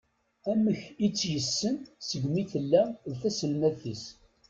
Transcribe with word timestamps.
Amek 0.51 0.81
i 1.05 1.07
tt-yessen 1.09 1.77
segmi 2.07 2.43
tella 2.51 2.83
d 3.09 3.11
taselmadt-is. 3.21 4.03